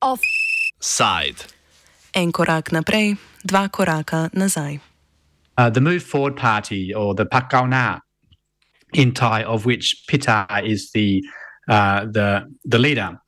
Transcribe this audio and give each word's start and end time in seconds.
Offside. 0.00 1.44
En 2.14 2.32
korak 2.32 2.72
naprej, 2.72 3.16
dva 3.44 3.68
koraka 3.68 4.30
nazaj. 4.32 4.80
Uh, 5.58 5.68
the 5.68 5.80
Move 5.80 6.02
Forward 6.02 6.36
Party, 6.36 6.94
or 6.94 7.14
the 7.14 7.26
Pakauna 7.26 8.00
in 8.94 9.12
Thai, 9.12 9.42
of 9.42 9.66
which 9.66 10.04
Pita 10.08 10.46
is 10.64 10.90
the 10.92 11.22
uh, 11.68 12.06
the 12.06 12.46
the 12.64 12.78
leader, 12.78 13.20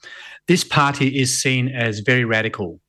this 0.47 0.65
party 0.65 1.09
is 1.21 1.39
seen 1.39 1.69
as 1.69 2.01
very 2.01 2.25
radical 2.25 2.81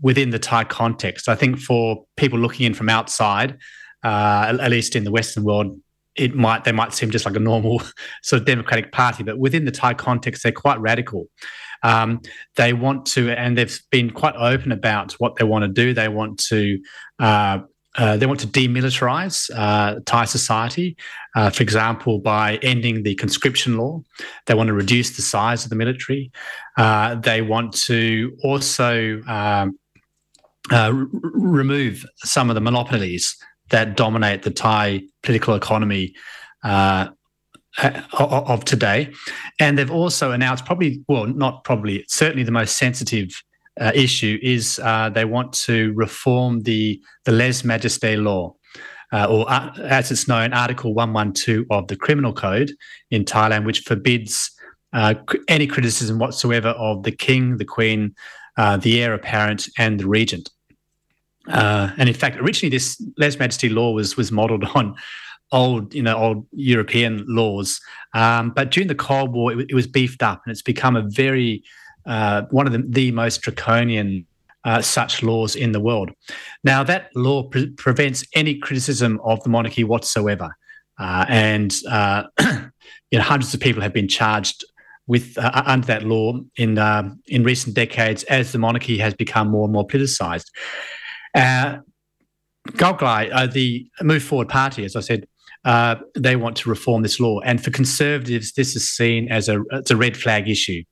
within 0.00 0.30
the 0.30 0.38
Thai 0.38 0.64
context. 0.64 1.28
I 1.28 1.34
think 1.34 1.58
for 1.58 2.06
people 2.16 2.38
looking 2.38 2.64
in 2.64 2.72
from 2.72 2.88
outside, 2.88 3.58
uh, 4.02 4.56
at 4.58 4.70
least 4.70 4.96
in 4.96 5.04
the 5.04 5.10
Western 5.10 5.44
world, 5.44 5.76
it 6.16 6.34
might 6.34 6.64
they 6.64 6.72
might 6.72 6.94
seem 6.94 7.10
just 7.10 7.26
like 7.26 7.36
a 7.36 7.40
normal 7.40 7.82
sort 8.22 8.40
of 8.40 8.46
democratic 8.46 8.92
party, 8.92 9.22
but 9.22 9.38
within 9.38 9.64
the 9.64 9.70
Thai 9.70 9.94
context, 9.94 10.42
they're 10.42 10.52
quite 10.52 10.80
radical. 10.80 11.28
Um, 11.82 12.20
they 12.56 12.72
want 12.72 13.06
to, 13.06 13.30
and 13.30 13.58
they've 13.58 13.80
been 13.90 14.10
quite 14.10 14.34
open 14.36 14.72
about 14.72 15.12
what 15.14 15.36
they 15.36 15.44
want 15.44 15.64
to 15.64 15.68
do. 15.68 15.94
They 15.94 16.08
want 16.08 16.38
to. 16.48 16.78
Uh, 17.18 17.58
uh, 17.96 18.16
they 18.16 18.26
want 18.26 18.40
to 18.40 18.46
demilitarize 18.48 19.48
uh, 19.54 20.00
Thai 20.04 20.24
society, 20.24 20.96
uh, 21.36 21.50
for 21.50 21.62
example, 21.62 22.18
by 22.18 22.56
ending 22.56 23.04
the 23.04 23.14
conscription 23.14 23.76
law. 23.76 24.02
They 24.46 24.54
want 24.54 24.66
to 24.66 24.72
reduce 24.72 25.14
the 25.14 25.22
size 25.22 25.62
of 25.62 25.70
the 25.70 25.76
military. 25.76 26.32
Uh, 26.76 27.14
they 27.14 27.40
want 27.40 27.72
to 27.84 28.36
also 28.42 29.22
um, 29.28 29.78
uh, 30.72 30.92
remove 30.92 32.04
some 32.16 32.50
of 32.50 32.54
the 32.54 32.60
monopolies 32.60 33.36
that 33.70 33.96
dominate 33.96 34.42
the 34.42 34.50
Thai 34.50 35.02
political 35.22 35.54
economy 35.54 36.14
uh, 36.62 37.08
of 38.12 38.64
today. 38.64 39.12
And 39.58 39.78
they've 39.78 39.90
also 39.90 40.32
announced, 40.32 40.64
probably, 40.64 41.02
well, 41.08 41.26
not 41.26 41.64
probably, 41.64 42.04
certainly 42.08 42.44
the 42.44 42.52
most 42.52 42.76
sensitive 42.76 43.30
uh, 43.80 43.90
issue 43.94 44.38
is 44.42 44.78
uh, 44.82 45.10
they 45.10 45.24
want 45.24 45.52
to 45.52 45.92
reform 45.94 46.62
the, 46.62 47.00
the 47.24 47.32
lese 47.32 47.64
majeste 47.64 48.16
law. 48.18 48.54
Uh, 49.12 49.26
or 49.26 49.50
uh, 49.50 49.72
as 49.82 50.10
it's 50.10 50.28
known, 50.28 50.52
Article 50.52 50.94
112 50.94 51.66
of 51.70 51.88
the 51.88 51.96
Criminal 51.96 52.32
Code 52.32 52.72
in 53.10 53.24
Thailand, 53.24 53.64
which 53.64 53.80
forbids 53.80 54.50
uh, 54.92 55.14
any 55.48 55.66
criticism 55.66 56.18
whatsoever 56.18 56.68
of 56.70 57.02
the 57.02 57.12
king, 57.12 57.56
the 57.56 57.64
queen, 57.64 58.14
the 58.56 59.02
heir 59.02 59.14
apparent, 59.14 59.68
and 59.78 59.98
the 59.98 60.06
regent. 60.06 60.50
Uh, 61.48 61.90
and 61.98 62.08
in 62.08 62.14
fact, 62.14 62.36
originally 62.38 62.70
this 62.70 63.00
lese 63.18 63.38
majeste 63.38 63.70
law 63.70 63.92
was 63.92 64.16
was 64.16 64.32
modelled 64.32 64.64
on 64.74 64.94
old, 65.52 65.94
you 65.94 66.02
know, 66.02 66.16
old 66.16 66.46
European 66.52 67.24
laws. 67.28 67.80
Um, 68.14 68.50
but 68.50 68.70
during 68.70 68.88
the 68.88 68.94
Cold 68.94 69.32
War, 69.32 69.52
it, 69.52 69.70
it, 69.70 69.74
was 69.74 69.86
beefed 69.86 70.22
up, 70.22 70.42
and 70.44 70.52
it's 70.52 70.62
become 70.62 70.96
a 70.96 71.02
very 71.02 71.62
uh, 72.06 72.42
one 72.50 72.66
of 72.66 72.72
the, 72.72 72.84
the 72.86 73.10
most 73.12 73.40
draconian 73.42 74.26
uh, 74.64 74.80
such 74.80 75.22
laws 75.22 75.54
in 75.54 75.72
the 75.72 75.80
world. 75.80 76.10
Now, 76.64 76.82
that 76.84 77.10
law 77.14 77.44
pre- 77.44 77.70
prevents 77.70 78.24
any 78.34 78.58
criticism 78.58 79.20
of 79.24 79.42
the 79.42 79.50
monarchy 79.50 79.84
whatsoever, 79.84 80.56
uh, 80.98 81.24
and 81.28 81.74
uh, 81.90 82.24
you 82.40 83.18
know, 83.18 83.22
hundreds 83.22 83.52
of 83.54 83.60
people 83.60 83.82
have 83.82 83.92
been 83.92 84.08
charged 84.08 84.64
with 85.06 85.36
uh, 85.36 85.62
under 85.66 85.86
that 85.86 86.04
law 86.04 86.40
in 86.56 86.78
in 87.26 87.44
recent 87.44 87.74
decades 87.74 88.22
as 88.24 88.52
the 88.52 88.58
monarchy 88.58 88.96
has 88.96 89.12
become 89.14 89.50
more 89.50 89.64
and 89.64 89.72
more 89.72 89.86
politicized. 89.86 90.46
Uh, 91.34 91.78
Golglai, 92.72 93.28
uh, 93.32 93.46
the 93.46 93.86
Move 94.02 94.22
Forward 94.22 94.48
Party, 94.48 94.84
as 94.84 94.96
I 94.96 95.00
said, 95.00 95.26
uh, 95.64 95.96
they 96.16 96.36
want 96.36 96.56
to 96.56 96.70
reform 96.70 97.02
this 97.02 97.18
law. 97.18 97.40
And 97.40 97.62
for 97.62 97.70
Conservatives, 97.70 98.52
this 98.52 98.76
is 98.76 98.88
seen 98.88 99.30
as 99.30 99.48
a, 99.48 99.60
it's 99.72 99.90
a 99.90 99.96
red 99.96 100.16
flag 100.16 100.48
issue. 100.48 100.82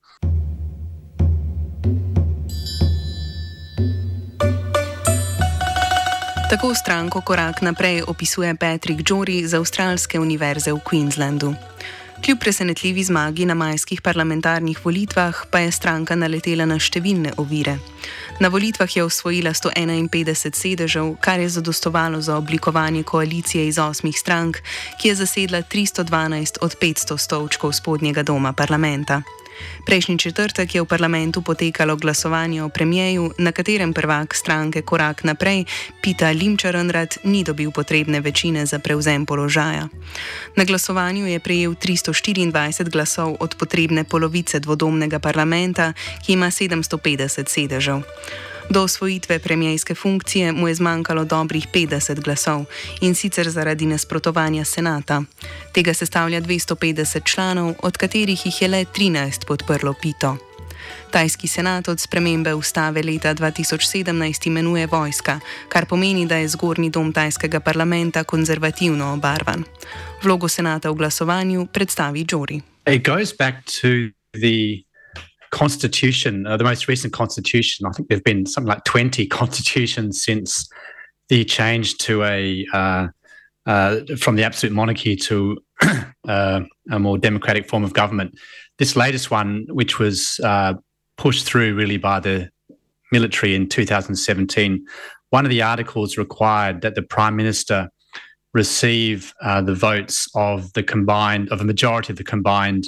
Tako 6.49 6.75
stranko 6.75 7.21
korak 7.25 7.61
naprej 7.61 8.03
opisuje 8.05 8.53
Patrick 8.55 9.01
Jory 9.09 9.41
z 9.41 9.57
Avstralske 9.57 10.19
univerze 10.19 10.73
v 10.73 10.77
Queenslandu. 10.85 11.55
Kljub 12.25 12.39
presenetljivi 12.39 13.03
zmagi 13.03 13.45
na 13.45 13.53
majskih 13.53 14.01
parlamentarnih 14.01 14.85
volitvah 14.85 15.35
pa 15.51 15.59
je 15.59 15.71
stranka 15.71 16.15
naletela 16.15 16.63
na 16.63 16.77
številne 16.79 17.33
ovire. 17.37 17.73
Na 18.39 18.47
volitvah 18.47 18.95
je 18.95 19.03
osvojila 19.03 19.51
151 19.51 20.55
sedežev, 20.55 21.17
kar 21.19 21.43
je 21.43 21.49
zadostovalo 21.49 22.21
za 22.21 22.37
oblikovanje 22.39 23.03
koalicije 23.03 23.67
iz 23.67 23.79
osmih 23.79 24.15
strank, 24.15 24.61
ki 25.01 25.11
je 25.11 25.19
zasedla 25.19 25.65
312 25.67 26.63
od 26.63 26.79
500 26.79 27.19
stolčkov 27.19 27.75
spodnjega 27.75 28.23
doma 28.23 28.53
parlamenta. 28.53 29.19
Prejšnji 29.85 30.17
četrtek 30.19 30.75
je 30.75 30.81
v 30.81 30.85
parlamentu 30.85 31.41
potekalo 31.41 31.95
glasovanje 31.95 32.63
o 32.63 32.69
premijeju, 32.69 33.31
na 33.37 33.51
katerem 33.51 33.93
prvak 33.93 34.35
stranke 34.35 34.81
Korak 34.81 35.23
naprej, 35.23 35.65
Pita 36.01 36.31
Limčarenrad, 36.31 37.17
ni 37.23 37.43
dobil 37.43 37.71
potrebne 37.71 38.21
večine 38.21 38.65
za 38.65 38.79
prevzem 38.79 39.25
položaja. 39.25 39.87
Na 40.55 40.63
glasovanju 40.63 41.27
je 41.27 41.39
prejel 41.39 41.75
324 41.75 42.89
glasov 42.89 43.35
od 43.39 43.55
potrebne 43.55 44.03
polovice 44.03 44.59
dvodomnega 44.59 45.19
parlamenta, 45.19 45.93
ki 46.25 46.33
ima 46.33 46.47
750 46.47 47.49
sedežev. 47.49 48.01
Do 48.69 48.83
osvojitve 48.83 49.39
premijske 49.39 49.95
funkcije 49.95 50.51
mu 50.51 50.67
je 50.67 50.75
zmanjkalo 50.75 51.23
dobrih 51.25 51.67
50 51.73 52.19
glasov 52.19 52.65
in 53.01 53.15
sicer 53.15 53.49
zaradi 53.49 53.85
nasprotovanja 53.85 54.65
senata. 54.65 55.23
Tega 55.73 55.93
sestavlja 55.93 56.41
250 56.41 57.33
članov, 57.33 57.73
od 57.83 57.97
katerih 57.97 58.45
jih 58.45 58.61
je 58.61 58.67
le 58.67 58.85
13 58.85 59.45
podprlo 59.47 59.93
Pito. 60.01 60.37
Tajski 61.11 61.47
senat 61.47 61.87
od 61.87 61.99
spremembe 61.99 62.53
ustave 62.53 63.03
leta 63.03 63.35
2017 63.35 64.47
imenuje 64.47 64.87
vojska, 64.87 65.39
kar 65.69 65.85
pomeni, 65.85 66.25
da 66.25 66.35
je 66.35 66.47
zgornji 66.47 66.89
dom 66.89 67.13
tajskega 67.13 67.59
parlamenta 67.59 68.23
konzervativno 68.23 69.13
obarvan. 69.13 69.63
Vlogo 70.23 70.47
senata 70.47 70.89
v 70.89 70.93
glasovanju 70.93 71.67
predstavi 71.73 72.25
Džori. 72.25 72.61
It 72.87 73.07
goes 73.07 73.37
back 73.37 73.55
to 73.81 73.87
the 74.33 74.83
constitution, 75.53 76.47
uh, 76.47 76.57
the 76.57 76.63
most 76.63 76.87
recent 76.87 77.13
constitution, 77.13 77.85
I 77.85 77.91
think 77.91 78.09
there've 78.09 78.23
been 78.23 78.45
something 78.47 78.67
like 78.67 78.83
20 78.85 79.27
constitutions 79.39 80.21
since 80.21 80.67
the 81.29 81.45
change 81.45 81.97
to 81.99 82.23
a 82.23 82.65
uh, 82.73 83.07
uh, 83.65 83.99
from 84.17 84.35
the 84.35 84.43
absolute 84.43 84.73
monarchy 84.73 85.15
to 85.15 85.57
uh, 86.27 86.61
a 86.91 86.99
more 86.99 87.17
democratic 87.17 87.69
form 87.69 87.83
of 87.83 87.93
government. 87.93 88.37
This 88.79 88.95
latest 88.95 89.31
one, 89.31 89.67
which 89.69 89.99
was 89.99 90.39
uh, 90.43 90.73
pushed 91.17 91.45
through 91.45 91.75
really 91.75 91.97
by 91.97 92.19
the 92.19 92.49
military 93.11 93.55
in 93.55 93.69
2017, 93.69 94.85
one 95.29 95.45
of 95.45 95.49
the 95.49 95.61
articles 95.61 96.17
required 96.17 96.81
that 96.81 96.95
the 96.95 97.03
prime 97.03 97.35
minister 97.35 97.89
receive 98.53 99.33
uh, 99.41 99.61
the 99.61 99.75
votes 99.75 100.27
of 100.35 100.73
the 100.73 100.83
combined 100.83 101.49
of 101.51 101.61
a 101.61 101.63
majority 101.63 102.11
of 102.11 102.17
the 102.17 102.23
combined 102.23 102.85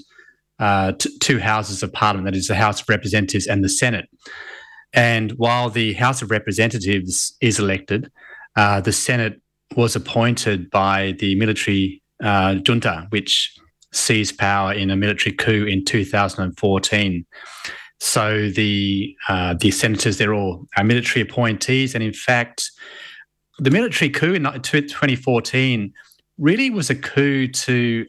uh, 0.60 0.94
t- 0.94 1.18
two 1.20 1.40
houses 1.40 1.84
of 1.84 1.92
parliament, 1.92 2.26
that 2.26 2.38
is, 2.38 2.48
the 2.48 2.56
House 2.56 2.82
of 2.82 2.90
Representatives 2.90 3.48
and 3.48 3.64
the 3.64 3.70
Senate. 3.70 4.10
And 4.94 5.32
while 5.34 5.70
the 5.70 5.94
House 5.94 6.22
of 6.22 6.32
Representatives 6.32 7.36
is 7.42 7.60
elected, 7.60 8.12
uh, 8.56 8.82
the 8.82 8.94
Senate 8.94 9.42
was 9.76 9.96
appointed 9.96 10.70
by 10.70 11.16
the 11.20 11.36
military 11.36 12.02
uh, 12.24 12.56
junta, 12.56 13.08
which 13.10 13.54
seized 13.92 14.38
power 14.38 14.74
in 14.74 14.90
a 14.90 14.96
military 14.96 15.36
coup 15.36 15.66
in 15.66 15.84
2014. 15.84 17.26
So 18.00 18.50
the 18.50 19.16
uh, 19.28 19.56
the 19.56 19.72
senators, 19.72 20.18
they're 20.18 20.34
all 20.34 20.68
military 20.84 21.22
appointees, 21.22 21.96
and 21.96 22.04
in 22.04 22.14
fact, 22.14 22.70
the 23.60 23.72
military 23.72 24.10
coup 24.10 24.34
in 24.34 24.44
2014 24.44 25.94
really 26.38 26.70
was 26.70 26.90
a 26.90 26.96
coup 26.96 27.48
to 27.48 28.06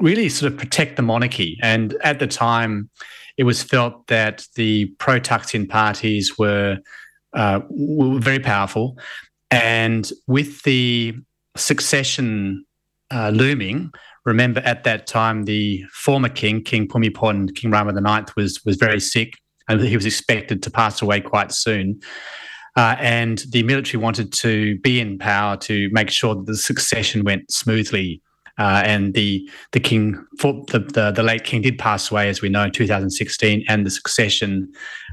really 0.00 0.28
sort 0.28 0.52
of 0.52 0.58
protect 0.58 0.96
the 0.96 1.02
monarchy. 1.02 1.58
And 1.62 1.94
at 2.02 2.18
the 2.18 2.26
time, 2.26 2.90
it 3.36 3.44
was 3.44 3.62
felt 3.62 4.06
that 4.08 4.46
the 4.56 4.86
pro 4.98 5.20
Thaksin 5.20 5.68
parties 5.68 6.38
were, 6.38 6.78
uh, 7.34 7.60
were 7.70 8.18
very 8.18 8.40
powerful. 8.40 8.98
And 9.50 10.10
with 10.26 10.62
the 10.62 11.14
succession 11.56 12.64
uh, 13.10 13.30
looming, 13.30 13.90
remember 14.24 14.60
at 14.60 14.84
that 14.84 15.06
time 15.06 15.44
the 15.44 15.84
former 15.92 16.28
king, 16.28 16.62
King 16.62 16.86
Bhumibol, 16.86 17.54
King 17.54 17.70
Rama 17.70 17.92
IX, 17.92 18.34
was 18.36 18.62
was 18.64 18.76
very 18.76 19.00
sick, 19.00 19.34
and 19.68 19.80
he 19.80 19.96
was 19.96 20.06
expected 20.06 20.62
to 20.64 20.70
pass 20.70 21.00
away 21.00 21.20
quite 21.20 21.52
soon. 21.52 22.00
Uh, 22.76 22.94
and 23.00 23.44
the 23.50 23.62
military 23.62 24.00
wanted 24.00 24.32
to 24.32 24.78
be 24.80 25.00
in 25.00 25.18
power 25.18 25.56
to 25.56 25.88
make 25.92 26.10
sure 26.10 26.34
that 26.34 26.46
the 26.46 26.56
succession 26.56 27.24
went 27.24 27.50
smoothly 27.50 28.22
uh, 28.58 28.82
and 28.84 29.14
the 29.14 29.48
the 29.72 29.80
king, 29.80 30.12
the, 30.38 30.86
the, 30.92 31.12
the 31.12 31.22
late 31.22 31.44
king, 31.44 31.62
did 31.62 31.78
pass 31.78 32.10
away, 32.10 32.28
as 32.28 32.42
we 32.42 32.48
know, 32.48 32.64
in 32.64 32.72
2016, 32.72 33.64
and 33.68 33.86
the 33.86 33.90
succession 33.90 34.70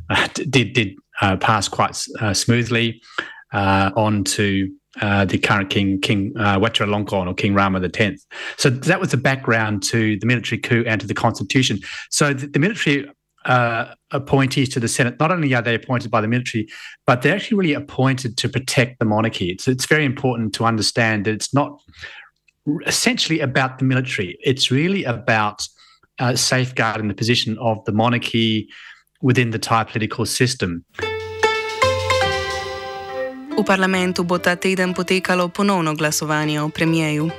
uh, 0.09 0.27
did 0.50 0.74
did 0.74 0.95
uh, 1.21 1.38
pass 1.38 1.68
quite 1.68 1.97
uh, 2.19 2.33
smoothly 2.33 3.01
uh, 3.53 3.92
on 3.95 4.24
to 4.24 4.69
uh, 5.01 5.25
the 5.25 5.38
current 5.38 5.69
king, 5.69 6.00
King 6.00 6.33
Vajiralongkorn 6.33 7.27
or 7.27 7.33
King 7.33 7.53
Rama 7.53 7.81
X. 7.94 8.25
So 8.57 8.69
that 8.69 9.00
was 9.00 9.12
the 9.12 9.18
background 9.18 9.83
to 9.83 10.18
the 10.19 10.25
military 10.25 10.59
coup 10.59 10.83
and 10.88 11.01
to 11.01 11.07
the 11.07 11.13
constitution. 11.13 11.80
So 12.09 12.33
the, 12.33 12.48
the 12.48 12.59
military 12.59 13.09
uh, 13.45 13.94
appointees 14.12 14.69
to 14.69 14.80
the 14.80 14.88
Senate, 14.88 15.19
not 15.19 15.31
only 15.31 15.53
are 15.53 15.62
they 15.62 15.75
appointed 15.75 16.12
by 16.12 16.21
the 16.21 16.27
military, 16.27 16.68
but 17.06 17.21
they're 17.21 17.36
actually 17.36 17.57
really 17.57 17.74
appointed 17.74 18.38
to 18.38 18.50
protect 18.50 19.00
the 19.00 19.06
monarchy. 19.06 19.50
It's, 19.50 19.68
it's 19.68 19.86
very 19.86 20.06
important 20.06 20.53
to 20.56 20.65
understand 20.65 21.25
that 21.25 21.33
it's 21.33 21.53
not 21.53 21.80
essentially 22.85 23.41
about 23.41 23.77
the 23.77 23.85
military. 23.85 24.38
It's 24.41 24.71
really 24.71 25.03
about 25.03 25.67
uh, 26.19 26.35
safeguarding 26.35 27.07
the 27.07 27.13
position 27.13 27.57
of 27.59 27.83
the 27.85 27.91
monarchy 27.91 28.69
within 29.21 29.51
the 29.51 29.59
Thai 29.59 29.83
political 29.83 30.25
system. 30.25 30.85
V 33.57 33.63
parlamentu 33.63 34.23
bo 34.23 34.38
ta 34.38 34.56
teden 34.56 34.94
potekalo 34.94 35.47
ponovno 35.47 35.95
glasovanje 35.95 36.62
o 36.62 36.69
premijeju. 36.69 37.29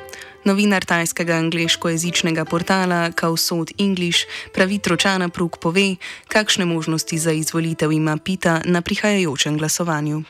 Novinar 0.44 0.84
tajskega 0.84 1.34
angliško-jezičnega 1.34 2.44
portala 2.44 3.10
Kausod 3.10 3.70
English 3.78 4.18
pravi 4.54 4.78
Tročana 4.78 5.28
Prug 5.28 5.58
pove, 5.58 5.96
kakšne 6.28 6.64
možnosti 6.64 7.18
za 7.18 7.32
izvolitev 7.32 7.92
ima 7.92 8.16
Pita 8.16 8.62
na 8.64 8.82
prihajajočem 8.82 9.58
glasovanju. 9.58 10.22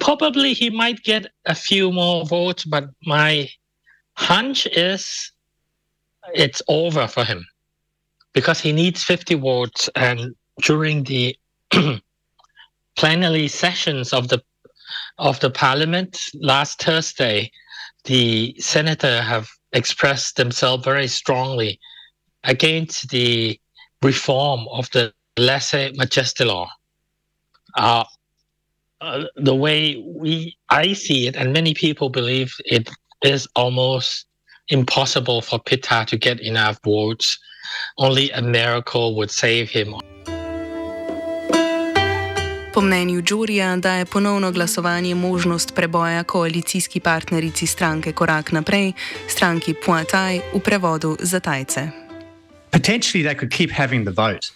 Probably 0.00 0.54
he 0.54 0.70
might 0.70 1.02
get 1.02 1.26
a 1.46 1.54
few 1.54 1.92
more 1.92 2.24
votes, 2.24 2.64
but 2.64 2.88
my 3.04 3.48
hunch 4.14 4.66
is 4.66 5.32
it's 6.34 6.62
over 6.68 7.06
for 7.06 7.24
him 7.24 7.46
because 8.32 8.60
he 8.60 8.72
needs 8.72 9.04
50 9.04 9.34
votes. 9.34 9.88
And 9.94 10.34
during 10.62 11.04
the 11.04 11.36
plenary 12.96 13.48
sessions 13.48 14.12
of 14.12 14.28
the 14.28 14.42
of 15.18 15.38
the 15.40 15.50
parliament 15.50 16.18
last 16.34 16.82
Thursday, 16.82 17.50
the 18.04 18.54
senator 18.58 19.20
have 19.22 19.48
expressed 19.72 20.36
themselves 20.36 20.84
very 20.84 21.06
strongly 21.06 21.78
against 22.44 23.10
the 23.10 23.60
reform 24.02 24.66
of 24.70 24.90
the 24.90 25.12
lese 25.38 25.92
majeste 25.94 26.40
law. 26.40 26.68
Uh, 27.76 28.04
uh, 29.00 29.24
the 29.36 29.54
way 29.54 30.02
we 30.06 30.56
I 30.68 30.94
see 30.94 31.26
it, 31.26 31.36
and 31.36 31.52
many 31.52 31.74
people 31.74 32.08
believe 32.10 32.54
it 32.64 32.90
is 33.22 33.48
almost 33.54 34.26
impossible 34.68 35.40
for 35.42 35.58
Pitta 35.58 36.04
to 36.08 36.16
get 36.16 36.40
enough 36.40 36.78
votes. 36.84 37.38
Only 37.98 38.30
a 38.30 38.42
miracle 38.42 39.14
would 39.16 39.30
save 39.30 39.68
him. 39.70 39.94
Po 42.74 42.80
mnenju 42.80 43.22
Džurija 43.22 43.76
daje 43.76 44.04
ponovno 44.04 44.52
glasovanje 44.52 45.14
možnost 45.14 45.74
preboja 45.74 46.24
koalicijski 46.24 47.00
partnerici 47.00 47.66
stranke 47.66 48.12
Korak 48.12 48.52
naprej, 48.52 48.92
stranki 49.28 49.74
Puataj 49.86 50.40
v 50.54 50.60
prevodu 50.60 51.16
za 51.20 51.40
Tajce. 51.40 51.88
Potentially 52.70 53.24
they 53.24 53.34
could 53.34 53.52
keep 53.52 53.70
having 53.70 54.04
the 54.04 54.12
vote. 54.12 54.46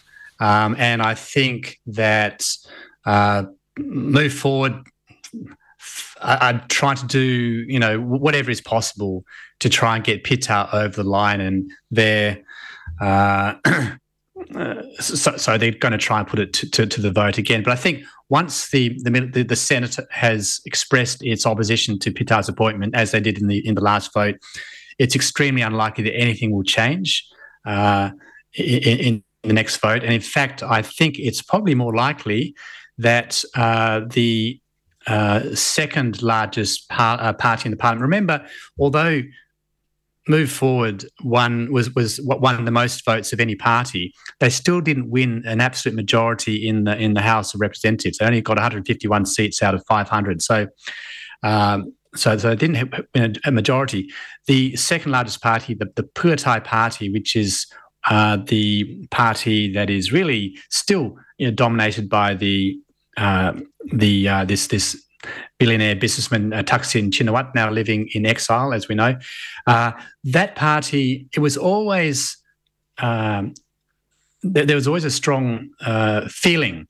Um, 0.40 0.76
and 0.78 1.02
I 1.02 1.14
think 1.14 1.80
that 1.94 2.42
uh, 3.06 3.42
move 3.78 4.32
forward, 4.32 4.74
I'd 6.20 6.68
try 6.70 6.94
to 6.94 7.06
do, 7.06 7.20
you 7.20 7.78
know, 7.78 8.00
whatever 8.00 8.50
is 8.50 8.60
possible 8.60 9.24
to 9.60 9.68
try 9.68 9.96
and 9.96 10.04
get 10.04 10.24
Pita 10.24 10.68
over 10.72 11.02
the 11.02 11.08
line 11.08 11.40
and 11.40 11.70
their 11.90 12.42
uh, 13.00 13.54
Uh, 14.54 14.82
so, 15.00 15.36
so, 15.36 15.56
they're 15.56 15.70
going 15.70 15.92
to 15.92 15.98
try 15.98 16.18
and 16.18 16.28
put 16.28 16.38
it 16.38 16.52
to, 16.52 16.68
to, 16.70 16.86
to, 16.86 17.00
the 17.00 17.10
vote 17.10 17.38
again. 17.38 17.62
But 17.62 17.72
I 17.72 17.76
think 17.76 18.04
once 18.28 18.70
the, 18.70 18.90
the 19.02 19.44
the 19.48 19.56
Senate 19.56 19.96
has 20.10 20.60
expressed 20.64 21.22
its 21.24 21.46
opposition 21.46 21.98
to 22.00 22.12
Pita's 22.12 22.48
appointment, 22.48 22.94
as 22.94 23.12
they 23.12 23.20
did 23.20 23.38
in 23.38 23.46
the 23.46 23.66
in 23.66 23.74
the 23.74 23.80
last 23.80 24.12
vote, 24.12 24.36
it's 24.98 25.14
extremely 25.14 25.62
unlikely 25.62 26.04
that 26.04 26.16
anything 26.16 26.50
will 26.50 26.62
change 26.62 27.26
uh, 27.64 28.10
in, 28.54 28.98
in, 28.98 29.24
the 29.42 29.52
next 29.52 29.76
vote. 29.76 30.02
And 30.02 30.12
in 30.12 30.22
fact, 30.22 30.62
I 30.62 30.80
think 30.80 31.18
it's 31.18 31.42
probably 31.42 31.74
more 31.74 31.94
likely 31.94 32.54
that 32.98 33.42
uh, 33.54 34.02
the 34.10 34.60
uh, 35.06 35.54
second 35.54 36.22
largest 36.22 36.88
par- 36.88 37.18
uh, 37.20 37.32
party 37.32 37.66
in 37.66 37.70
the 37.70 37.76
parliament. 37.76 38.02
Remember, 38.02 38.46
although 38.78 39.22
move 40.26 40.50
forward 40.50 41.04
one 41.22 41.70
was 41.70 41.94
was 41.94 42.18
won 42.22 42.64
the 42.64 42.70
most 42.70 43.04
votes 43.04 43.32
of 43.32 43.40
any 43.40 43.54
party. 43.54 44.14
They 44.40 44.50
still 44.50 44.80
didn't 44.80 45.10
win 45.10 45.42
an 45.46 45.60
absolute 45.60 45.94
majority 45.94 46.66
in 46.66 46.84
the 46.84 46.96
in 46.96 47.14
the 47.14 47.20
House 47.20 47.54
of 47.54 47.60
Representatives. 47.60 48.18
They 48.18 48.26
only 48.26 48.40
got 48.40 48.56
151 48.56 49.26
seats 49.26 49.62
out 49.62 49.74
of 49.74 49.84
500. 49.86 50.42
So. 50.42 50.66
Um, 51.42 51.92
so, 52.16 52.38
so 52.38 52.50
they 52.50 52.54
didn't 52.54 52.94
win 53.12 53.34
a 53.44 53.50
majority. 53.50 54.08
The 54.46 54.76
second 54.76 55.10
largest 55.10 55.42
party, 55.42 55.74
the, 55.74 55.90
the 55.96 56.04
Pheu 56.14 56.36
Thai 56.36 56.60
Party, 56.60 57.10
which 57.10 57.34
is 57.34 57.66
uh, 58.08 58.38
the 58.46 59.04
party 59.10 59.72
that 59.72 59.90
is 59.90 60.12
really 60.12 60.56
still 60.70 61.18
you 61.38 61.48
know, 61.48 61.52
dominated 61.52 62.08
by 62.08 62.34
the 62.34 62.78
the 63.16 64.28
uh, 64.28 64.44
this 64.44 64.68
this 64.68 65.04
billionaire 65.58 65.96
businessman 65.96 66.52
uh, 66.52 66.62
Thaksin 66.62 67.10
now 67.54 67.70
living 67.70 68.08
in 68.12 68.26
exile, 68.26 68.72
as 68.72 68.88
we 68.88 68.94
know. 68.94 69.16
Uh, 69.66 69.92
that 70.24 70.56
party, 70.56 71.28
it 71.34 71.40
was 71.40 71.56
always, 71.56 72.36
um, 72.98 73.54
th- 74.42 74.66
there 74.66 74.76
was 74.76 74.86
always 74.86 75.04
a 75.04 75.10
strong 75.10 75.70
uh, 75.80 76.28
feeling 76.28 76.86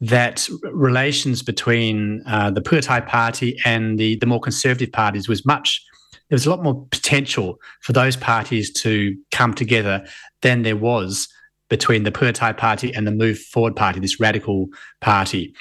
that 0.00 0.48
relations 0.64 1.42
between 1.42 2.22
uh, 2.26 2.50
the 2.50 2.60
Pheu 2.60 2.82
Thai 2.82 3.00
party 3.00 3.58
and 3.64 3.98
the, 3.98 4.16
the 4.16 4.26
more 4.26 4.40
conservative 4.40 4.92
parties 4.92 5.28
was 5.28 5.46
much, 5.46 5.82
there 6.28 6.36
was 6.36 6.46
a 6.46 6.50
lot 6.50 6.62
more 6.62 6.86
potential 6.90 7.56
for 7.82 7.92
those 7.92 8.16
parties 8.16 8.72
to 8.72 9.16
come 9.30 9.54
together 9.54 10.04
than 10.42 10.62
there 10.62 10.76
was 10.76 11.28
between 11.68 12.04
the 12.04 12.10
Pheu 12.10 12.56
party 12.56 12.94
and 12.94 13.06
the 13.06 13.10
Move 13.10 13.38
Forward 13.38 13.76
party, 13.76 14.00
this 14.00 14.20
radical 14.20 14.68
party. 15.00 15.54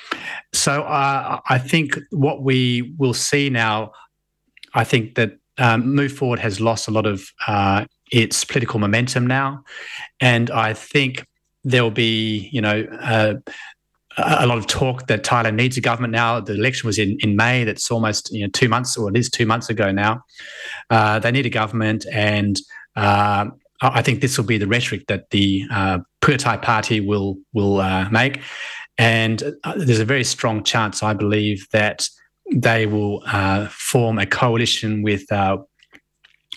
So 0.53 0.83
uh, 0.83 1.39
I 1.49 1.57
think 1.57 1.97
what 2.11 2.43
we 2.43 2.93
will 2.97 3.13
see 3.13 3.49
now, 3.49 3.91
I 4.73 4.83
think 4.83 5.15
that 5.15 5.37
um, 5.57 5.95
Move 5.95 6.11
Forward 6.11 6.39
has 6.39 6.59
lost 6.59 6.87
a 6.87 6.91
lot 6.91 7.05
of 7.05 7.29
uh, 7.47 7.85
its 8.11 8.43
political 8.43 8.79
momentum 8.79 9.27
now, 9.27 9.63
and 10.19 10.51
I 10.51 10.73
think 10.73 11.25
there 11.63 11.83
will 11.83 11.91
be, 11.91 12.49
you 12.51 12.61
know. 12.61 12.85
Uh, 13.01 13.35
a 14.17 14.45
lot 14.45 14.59
of 14.59 14.67
talk 14.67 15.07
that 15.07 15.23
Thailand 15.23 15.55
needs 15.55 15.75
a 15.75 15.81
government 15.81 16.11
now. 16.11 16.39
The 16.39 16.53
election 16.53 16.85
was 16.85 16.99
in, 16.99 17.17
in 17.21 17.35
May. 17.35 17.63
That's 17.63 17.89
almost 17.89 18.31
you 18.31 18.43
know 18.43 18.49
two 18.53 18.69
months, 18.69 18.95
or 18.95 19.09
it 19.09 19.17
is 19.17 19.27
two 19.27 19.47
months 19.47 19.71
ago 19.71 19.91
now. 19.91 20.23
Uh, 20.91 21.17
they 21.17 21.31
need 21.31 21.47
a 21.47 21.49
government, 21.49 22.05
and 22.11 22.59
uh, 22.95 23.47
I 23.83 24.01
think 24.01 24.21
this 24.21 24.37
will 24.37 24.45
be 24.45 24.57
the 24.57 24.67
rhetoric 24.67 25.07
that 25.07 25.29
the 25.31 25.65
uh, 25.69 25.99
party 26.21 26.99
will 27.01 27.37
will 27.53 27.81
uh, 27.81 28.09
make, 28.09 28.41
and 28.97 29.43
uh, 29.63 29.73
there's 29.75 29.99
a 29.99 30.05
very 30.05 30.23
strong 30.23 30.63
chance, 30.63 31.03
I 31.03 31.13
believe, 31.13 31.67
that 31.71 32.07
they 32.53 32.85
will 32.85 33.23
uh, 33.27 33.67
form 33.69 34.19
a 34.19 34.25
coalition 34.25 35.03
with 35.03 35.29
uh, 35.31 35.57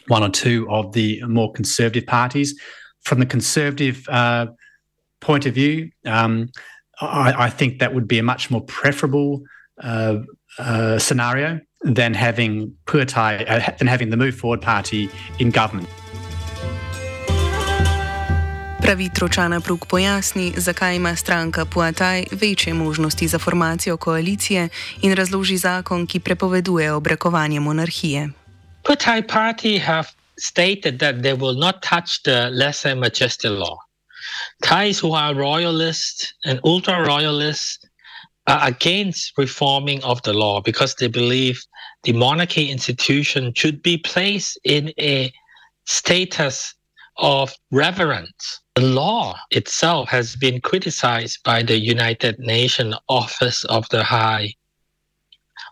one 0.06 0.22
or 0.22 0.28
two 0.28 0.70
of 0.70 0.92
the 0.92 1.22
more 1.24 1.52
conservative 1.52 2.06
parties. 2.06 2.58
From 3.02 3.20
the 3.20 3.26
conservative 3.26 4.06
uh, 4.08 4.46
point 5.20 5.46
of 5.46 5.54
view, 5.54 5.90
um, 6.04 6.50
I, 7.00 7.44
I, 7.44 7.50
think 7.50 7.78
that 7.78 7.94
would 7.94 8.08
be 8.08 8.18
a 8.18 8.22
much 8.22 8.50
more 8.50 8.62
preferable 8.62 9.42
scenario 10.98 11.60
than 11.82 12.14
having 12.14 12.74
Pheu 12.86 13.06
Thai, 13.06 13.74
than 13.78 13.86
having 13.86 14.10
the 14.10 14.16
Move 14.16 14.34
Forward 14.34 14.60
party 14.60 15.08
in 15.38 15.50
government. 15.50 15.88
Pravi 18.86 19.10
Tročana 19.14 19.60
Prug 19.60 19.86
pojasni, 19.86 20.52
zakaj 20.56 20.96
ima 20.96 21.16
stranka 21.16 21.64
Puataj 21.64 22.24
večje 22.30 22.74
možnosti 22.74 23.28
za 23.28 23.38
formacijo 23.38 23.96
koalicije 23.96 24.68
in 25.02 25.14
razloži 25.14 25.56
zakon, 25.56 26.06
ki 26.06 26.20
prepoveduje 26.20 26.92
obrekovanje 26.92 27.60
monarhije. 27.60 28.28
Puataj 28.82 29.22
party 29.26 29.82
have 29.82 30.08
stated 30.38 30.98
that 30.98 31.16
they 31.16 31.34
will 31.34 31.58
not 31.58 31.74
touch 31.82 32.22
the 32.24 32.50
lese 32.50 32.94
majeste 32.94 33.48
law. 33.48 33.76
Thais 34.62 35.02
who 35.02 35.14
are 35.14 35.34
royalists 35.34 36.32
and 36.44 36.60
ultra 36.64 37.04
royalists 37.06 37.78
are 38.46 38.60
against 38.62 39.38
reforming 39.38 40.04
of 40.04 40.20
the 40.22 40.32
law 40.32 40.60
because 40.60 40.94
they 40.94 41.08
believe 41.08 41.58
the 42.04 42.12
monarchy 42.12 42.70
institution 42.70 43.52
should 43.56 43.82
be 43.82 43.98
placed 43.98 44.60
in 44.64 44.92
a 45.00 45.32
status 45.84 46.74
of 47.16 47.52
reverence. 47.72 48.65
The 48.76 48.82
law 48.82 49.38
itself 49.50 50.10
has 50.10 50.36
been 50.36 50.60
criticized 50.60 51.42
by 51.44 51.62
the 51.62 51.78
United 51.78 52.38
Nations 52.38 52.94
Office 53.08 53.64
of 53.64 53.88
the 53.88 54.04
High 54.04 54.52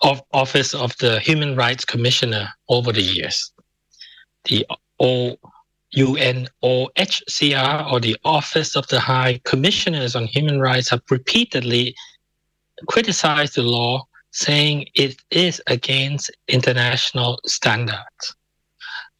of 0.00 0.22
Office 0.32 0.72
of 0.72 0.96
the 0.96 1.20
Human 1.20 1.54
Rights 1.54 1.84
Commissioner 1.84 2.48
over 2.70 2.92
the 2.92 3.02
years. 3.02 3.52
The 4.46 4.66
o, 5.00 5.36
UNOHCR 5.94 7.92
or 7.92 8.00
the 8.00 8.16
Office 8.24 8.74
of 8.74 8.86
the 8.88 9.00
High 9.00 9.38
Commissioners 9.44 10.16
on 10.16 10.24
Human 10.24 10.58
Rights 10.58 10.88
have 10.88 11.02
repeatedly 11.10 11.94
criticized 12.88 13.56
the 13.56 13.62
law, 13.64 14.06
saying 14.30 14.88
it 14.94 15.20
is 15.30 15.60
against 15.66 16.30
international 16.48 17.38
standards. 17.44 18.34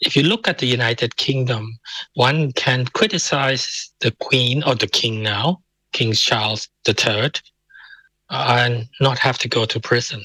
If 0.04 0.14
you 0.16 0.22
look 0.22 0.46
at 0.48 0.58
the 0.58 0.66
United 0.66 1.16
Kingdom, 1.16 1.78
one 2.14 2.52
can 2.52 2.84
criticize 2.86 3.90
the 4.00 4.10
Queen 4.20 4.62
or 4.64 4.74
the 4.74 4.86
King 4.86 5.22
now, 5.22 5.62
King 5.92 6.12
Charles 6.12 6.68
III, 6.86 7.30
uh, 8.28 8.56
and 8.58 8.88
not 9.00 9.18
have 9.18 9.38
to 9.38 9.48
go 9.48 9.64
to 9.64 9.80
prison. 9.80 10.22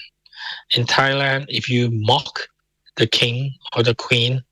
In 0.75 0.85
Thailand, 0.85 1.45
if 1.47 1.69
you 1.69 1.89
mock 1.91 2.47
the 2.97 3.07
king 3.07 3.53
or 3.75 3.83
the 3.83 3.95
queen, 3.95 4.43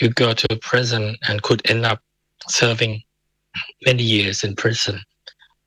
you 0.00 0.08
go 0.08 0.32
to 0.32 0.56
prison 0.56 1.16
and 1.28 1.42
could 1.42 1.68
end 1.70 1.84
up 1.84 2.00
serving 2.48 3.02
many 3.84 4.02
years 4.02 4.44
in 4.44 4.54
prison. 4.54 5.00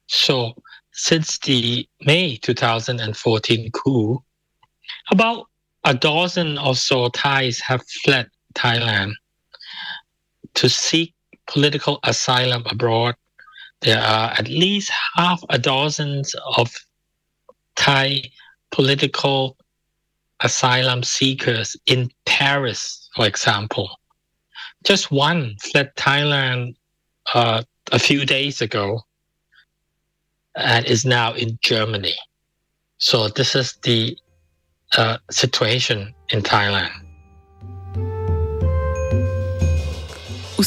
So 0.08 0.54
since 0.92 1.38
the 1.40 1.88
May 2.02 2.38
2014 2.38 3.72
coup, 3.72 4.24
about 5.12 5.48
a 5.84 5.94
dozen 5.94 6.58
or 6.58 6.76
so 6.76 7.10
Thais 7.10 7.60
have 7.62 7.84
fled 8.04 8.30
Thailand 8.56 9.14
to 10.56 10.70
seek 10.70 11.14
political 11.48 12.00
asylum 12.04 12.64
abroad. 12.70 13.16
There 13.82 14.02
are 14.02 14.32
at 14.32 14.48
least 14.48 14.92
half 15.16 15.44
a 15.50 15.58
dozen 15.58 16.24
of 16.58 16.74
Thai 17.76 18.24
political 18.72 19.58
asylum 20.42 21.04
seekers 21.04 21.76
in 21.86 22.12
Paris, 22.26 23.10
for 23.16 23.26
example. 23.26 23.90
Just 24.84 25.12
one 25.12 25.56
fled 25.62 25.96
Thailand 25.96 26.76
uh, 27.34 27.64
a 27.92 28.00
few 28.00 28.26
days 28.26 28.62
ago 28.62 29.02
and 30.56 30.86
is 30.86 31.06
now 31.06 31.34
in 31.34 31.58
Germany. 31.62 32.16
So 32.98 33.28
this 33.30 33.56
is 33.56 33.78
the 33.84 34.18
uh, 34.98 35.18
situation 35.30 36.14
in 36.30 36.42
Thailand. 36.42 37.09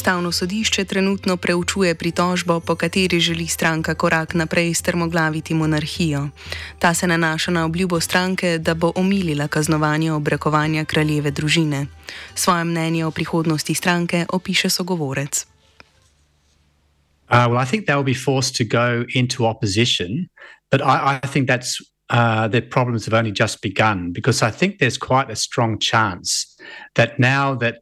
Ustavno 0.03 0.31
sodišče 0.31 0.83
trenutno 0.85 1.37
preučuje 1.37 1.95
pritožbo, 1.95 2.59
po 2.59 2.75
kateri 2.75 3.19
želi 3.19 3.47
stranka 3.47 3.95
korak 3.95 4.33
naprej 4.33 4.73
strmoglaviti 4.73 5.53
monarhijo. 5.53 6.27
Ta 6.79 6.93
se 6.93 7.07
nanaša 7.07 7.51
na 7.51 7.65
obljubo 7.65 7.99
stranke, 7.99 8.57
da 8.57 8.73
bo 8.73 8.91
omilila 8.95 9.47
kaznovanje 9.47 10.11
obrekovanja 10.11 10.85
kraljeve 10.85 11.31
družine. 11.31 11.85
Svoje 12.35 12.63
mnenje 12.63 13.05
o 13.05 13.11
prihodnosti 13.11 13.73
stranke 13.73 14.25
opiše 14.29 14.69
sogovorec. 14.69 15.45
Uh, 17.31 17.47
well, 17.47 17.63
I 17.63 17.65
think 17.65 17.85
they 17.85 17.95
will 17.95 18.13
be 18.15 18.19
forced 18.25 18.57
to 18.57 18.63
go 18.63 19.05
into 19.15 19.45
opposition, 19.45 20.27
but 20.71 20.81
I, 20.81 21.19
I 21.23 21.27
think 21.27 21.47
that's 21.47 21.79
uh, 22.09 22.51
their 22.51 22.69
problems 22.69 23.05
have 23.05 23.19
only 23.19 23.31
just 23.39 23.61
begun 23.61 24.11
because 24.11 24.47
I 24.47 24.51
think 24.51 24.79
there's 24.79 24.99
quite 24.99 25.31
a 25.31 25.35
strong 25.35 25.79
chance 25.79 26.57
that 26.95 27.09
now 27.19 27.55
that 27.55 27.75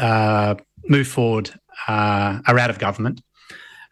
uh, 0.00 0.54
Move 0.88 1.08
Forward 1.08 1.50
uh, 1.88 2.40
are 2.46 2.58
out 2.58 2.70
of 2.70 2.78
government, 2.78 3.22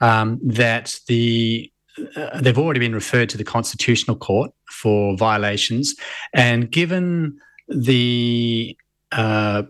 um, 0.01 0.41
that 0.43 0.95
the 1.07 1.71
uh, 2.17 2.41
they've 2.41 2.59
already 2.59 2.81
been 2.81 2.95
referred 2.95 3.29
to 3.29 3.37
the 3.37 3.45
Constitutional 3.45 4.17
Court 4.17 4.51
for 4.71 5.17
violations, 5.17 5.95
and 6.35 6.71
given 6.71 7.39
the 7.69 8.77
uh, 9.13 9.63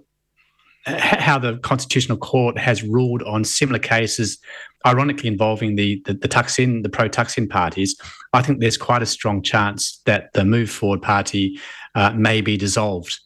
how 0.86 1.38
the 1.38 1.58
Constitutional 1.58 2.18
Court 2.18 2.58
has 2.58 2.82
ruled 2.82 3.22
on 3.22 3.44
similar 3.44 3.78
cases, 3.78 4.38
ironically 4.86 5.28
involving 5.28 5.76
the 5.76 6.02
the, 6.04 6.14
the 6.14 6.28
Thaksin, 6.28 6.82
the 6.82 6.88
pro 6.88 7.08
Thaksin 7.08 7.48
parties, 7.48 7.96
I 8.32 8.42
think 8.42 8.60
there's 8.60 8.78
quite 8.78 9.02
a 9.02 9.06
strong 9.06 9.42
chance 9.42 10.00
that 10.06 10.32
the 10.32 10.44
Move 10.44 10.70
Forward 10.70 11.02
Party 11.02 11.58
uh, 11.94 12.12
may 12.14 12.40
be 12.40 12.56
dissolved, 12.56 13.18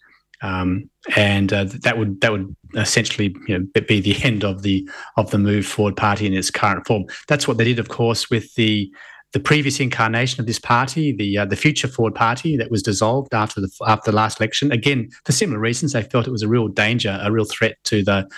um, 0.42 0.90
and 1.14 1.52
uh, 1.52 1.64
that 1.82 1.98
would 1.98 2.20
that 2.20 2.32
would 2.32 2.54
essentially 2.74 3.34
you 3.46 3.58
know, 3.58 3.82
be 3.88 4.00
the 4.00 4.16
end 4.22 4.44
of 4.44 4.62
the 4.62 4.88
of 5.16 5.30
the 5.30 5.38
Move 5.38 5.66
Forward 5.66 5.96
Party 5.96 6.26
in 6.26 6.34
its 6.34 6.50
current 6.50 6.86
form. 6.86 7.04
That's 7.28 7.48
what 7.48 7.58
they 7.58 7.64
did, 7.64 7.78
of 7.78 7.88
course, 7.88 8.30
with 8.30 8.54
the 8.54 8.90
the 9.32 9.40
previous 9.40 9.80
incarnation 9.80 10.40
of 10.40 10.46
this 10.46 10.58
party, 10.58 11.12
the 11.12 11.38
uh, 11.38 11.44
the 11.44 11.56
Future 11.56 11.88
Forward 11.88 12.14
Party, 12.14 12.56
that 12.56 12.70
was 12.70 12.82
dissolved 12.82 13.34
after 13.34 13.60
the 13.60 13.70
after 13.86 14.10
the 14.10 14.16
last 14.16 14.40
election. 14.40 14.72
Again, 14.72 15.08
for 15.24 15.32
similar 15.32 15.58
reasons, 15.58 15.92
they 15.92 16.02
felt 16.02 16.26
it 16.26 16.32
was 16.32 16.42
a 16.42 16.48
real 16.48 16.68
danger, 16.68 17.18
a 17.22 17.30
real 17.32 17.44
threat 17.44 17.76
to 17.84 18.02
the 18.02 18.28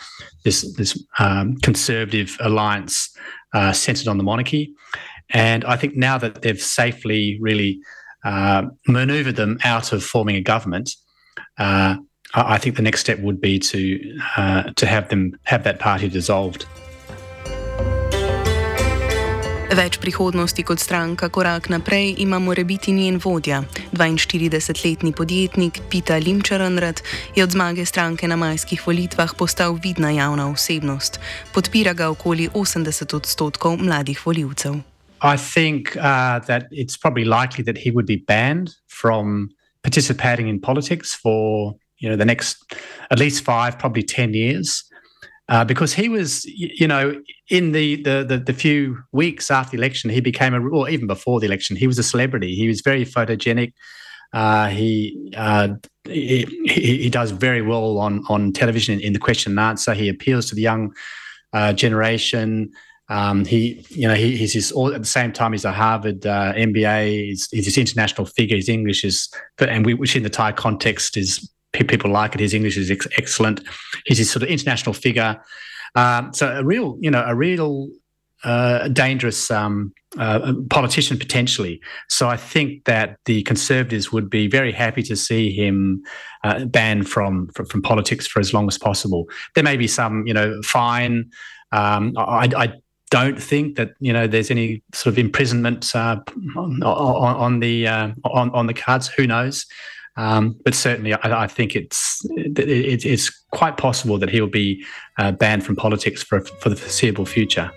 this 0.45 0.75
this 0.77 1.03
um, 1.19 1.57
conservative 1.59 2.37
alliance 2.41 3.15
uh, 3.55 3.73
centered 3.73 4.09
on 4.09 4.19
the 4.19 4.25
monarchy. 4.25 4.75
And 5.31 5.65
I 5.65 5.77
think 5.77 5.95
now 5.95 6.17
that 6.19 6.41
they've 6.43 6.61
safely 6.61 7.39
really 7.41 7.81
uh, 8.25 8.65
manoeuvred 8.87 9.37
them 9.37 9.59
out 9.65 9.93
of 9.93 10.03
forming 10.03 10.37
a 10.37 10.41
government, 10.41 10.91
uh, 11.59 11.97
I, 12.35 12.59
think 12.59 12.77
the 12.77 12.83
next 12.83 13.01
step 13.01 13.19
would 13.21 13.41
be 13.41 13.59
to 13.59 14.17
uh, 14.37 14.63
to 14.77 14.87
have 14.87 15.09
them 15.09 15.37
have 15.45 15.65
that 15.65 15.79
party 15.79 16.09
dissolved. 16.09 16.67
Več 19.69 19.99
prihodnosti 20.01 20.63
kot 20.65 20.81
stranka 20.81 21.29
Korak 21.29 21.69
naprej 21.69 22.15
ima 22.25 22.39
mora 22.41 22.65
biti 22.65 22.93
njen 22.93 23.19
vodja. 23.21 23.63
42-letni 23.93 25.13
podjetnik 25.13 25.81
Pita 25.91 26.17
Limčaranrat 26.17 27.03
je 27.37 27.45
od 27.45 27.53
zmage 27.53 27.85
stranke 27.85 28.29
na 28.29 28.37
majskih 28.37 28.81
volitvah 28.87 29.35
postal 29.37 29.77
vidna 29.77 30.11
javna 30.11 30.49
osebnost. 30.51 31.21
Podpira 31.53 31.93
ga 31.93 32.09
okoli 32.09 32.49
80 32.49 33.15
odstotkov 33.15 33.77
mladih 33.77 34.27
voljivcev. 34.27 34.81
I 35.21 35.37
think 35.37 35.97
uh, 35.97 36.41
that 36.47 36.65
it's 36.71 36.97
probably 36.97 37.25
likely 37.25 37.63
that 37.65 37.77
he 37.77 37.91
would 37.91 38.07
be 38.07 38.17
banned 38.17 38.71
from 38.89 39.51
participating 39.89 40.49
in 40.49 40.61
politics 40.61 41.15
for 41.15 41.75
you 41.99 42.09
know 42.09 42.17
the 42.17 42.25
next 42.25 42.63
at 43.11 43.19
least 43.19 43.43
five, 43.43 43.79
probably 43.79 44.03
ten 44.03 44.35
years, 44.35 44.85
uh, 45.49 45.65
because 45.65 45.95
he 45.95 46.09
was 46.11 46.45
you 46.45 46.87
know 46.87 47.21
in 47.49 47.73
the, 47.73 48.03
the, 48.03 48.25
the 48.29 48.39
the 48.39 48.53
few 48.53 48.99
weeks 49.13 49.51
after 49.51 49.73
the 49.73 49.79
election 49.79 50.11
he 50.11 50.21
became 50.21 50.53
a 50.55 50.61
or 50.61 50.91
even 50.91 51.07
before 51.07 51.41
the 51.41 51.47
election 51.47 51.75
he 51.75 51.87
was 51.87 51.99
a 51.99 52.03
celebrity. 52.03 52.55
He 52.55 52.69
was 52.69 52.83
very 52.83 53.05
photogenic. 53.05 53.73
Uh, 54.35 54.69
he, 54.69 55.33
uh, 55.39 55.69
he, 56.05 56.45
he 57.05 57.09
does 57.09 57.31
very 57.31 57.63
well 57.63 57.97
on 57.97 58.23
on 58.29 58.53
television 58.53 58.93
in, 58.95 59.01
in, 59.01 59.13
the 59.15 59.19
question 59.19 59.53
and 59.53 59.61
answer. 59.61 59.95
He 59.95 60.11
appeals 60.11 60.51
to 60.51 60.55
the 60.55 60.61
young 60.61 60.93
uh, 61.55 61.73
generation. 61.73 62.71
Um, 63.11 63.45
he, 63.45 63.85
you 63.89 64.07
know, 64.07 64.15
he, 64.15 64.37
he's 64.37 64.53
his, 64.53 64.71
at 64.71 65.01
the 65.01 65.09
same 65.09 65.33
time 65.33 65.53
he's 65.53 65.65
a 65.65 65.73
Harvard 65.73 66.27
uh, 66.27 66.53
MBA. 66.55 67.25
He's, 67.27 67.49
he's 67.51 67.65
this 67.65 67.79
international 67.79 68.27
figure. 68.27 68.57
His 68.57 68.69
English 68.69 69.05
is, 69.05 69.31
and 69.59 69.87
we, 69.87 69.95
which 69.95 70.15
in 70.15 70.23
the 70.23 70.31
Thai 70.31 70.53
context 70.53 71.17
is 71.17 71.51
people 71.73 72.11
like 72.11 72.35
it. 72.35 72.41
His 72.41 72.55
English 72.55 72.77
is 72.77 72.91
ex- 72.91 73.09
excellent. 73.17 73.61
He's 74.05 74.19
this 74.19 74.31
sort 74.31 74.43
of 74.43 74.49
international 74.49 74.93
figure. 74.93 75.41
Um, 75.95 76.33
so 76.35 76.49
a 76.49 76.65
real, 76.65 76.99
you 77.01 77.11
know, 77.11 77.25
a 77.27 77.35
real 77.35 77.89
uh, 78.45 78.89
dangerous 78.89 79.51
um, 79.51 79.93
uh, 80.19 80.53
politician 80.71 81.19
potentially. 81.19 81.81
So 82.09 82.29
I 82.29 82.37
think 82.37 82.85
that 82.85 83.19
the 83.25 83.43
Conservatives 83.43 84.13
would 84.13 84.31
be 84.31 84.49
very 84.49 84.73
happy 84.73 85.03
to 85.05 85.17
see 85.17 85.53
him 85.53 86.03
uh, 86.45 86.65
banned 86.67 87.09
from, 87.09 87.49
from, 87.55 87.67
from 87.67 87.83
politics 87.83 88.27
for 88.27 88.41
as 88.41 88.55
long 88.55 88.69
as 88.69 88.79
possible. 88.79 89.27
There 89.55 89.65
may 89.65 89.77
be 89.77 89.89
some, 89.89 90.27
you 90.27 90.35
know, 90.35 90.61
fine. 90.63 91.31
Um, 91.73 92.15
I, 92.17 92.49
I, 92.57 92.73
don't 93.11 93.43
think 93.43 93.77
that 93.77 93.91
you 94.01 94.13
know 94.13 94.27
there's 94.27 94.51
any 94.51 94.83
sort 94.93 95.15
of 95.15 95.19
imprisonment 95.19 95.95
uh, 95.95 96.21
on, 96.57 96.83
on, 96.83 97.37
on, 97.37 97.61
the 97.61 97.87
uh, 97.87 98.09
on 98.25 98.51
on 98.51 98.67
the 98.67 98.75
cards. 98.75 99.09
Who 99.09 99.27
knows? 99.27 99.67
Um, 100.17 100.57
but 100.65 100.75
certainly, 100.75 101.15
I, 101.15 101.45
I 101.45 101.47
think 101.47 101.77
it's 101.77 102.25
it, 102.37 103.05
it's 103.05 103.31
quite 103.51 103.77
possible 103.77 104.19
that 104.19 104.31
he'll 104.31 104.51
be 104.51 104.85
uh, 105.19 105.33
banned 105.33 105.65
from 105.65 105.77
politics 105.77 106.23
for 106.23 106.41
for 106.41 106.69
the 106.69 106.77
foreseeable 106.77 107.27
future. 107.27 107.71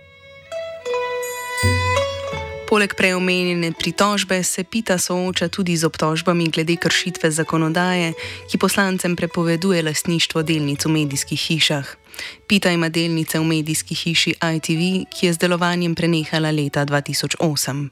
Poleg 2.72 2.96
preomenjene 2.96 3.74
pritožbe 3.76 4.44
se 4.44 4.64
Pita 4.64 4.98
sooča 4.98 5.48
tudi 5.48 5.76
z 5.76 5.84
obtožbami 5.84 6.48
glede 6.48 6.78
kršitve 6.80 7.32
zakonodaje, 7.32 8.14
ki 8.48 8.58
poslancem 8.58 9.16
prepoveduje 9.16 9.84
lastništvo 9.84 10.42
delnic 10.44 10.86
v 10.86 10.90
medijskih 10.90 11.40
hišah. 11.40 12.01
Pita 12.48 12.72
ima 12.72 12.90
delnice 12.90 13.40
v 13.40 13.44
medijski 13.44 13.96
hiši 13.96 14.34
ITV, 14.42 15.06
ki 15.10 15.26
je 15.28 15.34
z 15.34 15.38
delovanjem 15.38 15.96
prenehala 15.96 16.52
leta 16.52 16.86
2008. 16.86 17.90